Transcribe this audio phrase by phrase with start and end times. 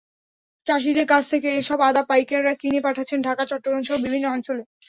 [0.67, 4.63] চাষিদের কাছ থেকে এসব আদা পাইকাররা কিনে পাঠাচ্ছেন ঢাকা-চট্টগ্রামসহ বিভিন্ন অঞ্চলে।